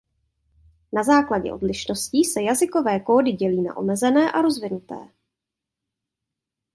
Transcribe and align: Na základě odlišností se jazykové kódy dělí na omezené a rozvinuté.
Na 0.93 1.03
základě 1.03 1.53
odlišností 1.53 2.23
se 2.23 2.41
jazykové 2.41 2.99
kódy 2.99 3.31
dělí 3.31 3.61
na 3.61 3.77
omezené 3.77 4.31
a 4.31 4.41
rozvinuté. 4.41 5.09